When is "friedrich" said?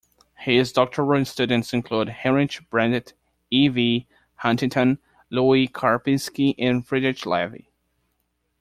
6.83-7.23